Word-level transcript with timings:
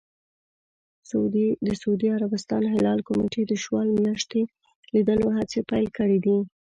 د 1.65 1.67
سعودي 1.81 2.07
عربستان 2.17 2.63
هلال 2.73 2.99
کمېټې 3.07 3.41
د 3.47 3.53
شوال 3.63 3.87
میاشتې 4.01 4.41
لیدلو 4.93 5.27
هڅې 5.37 5.59
پیل 5.69 5.87
کړې 5.97 6.17
دي. 6.25 6.37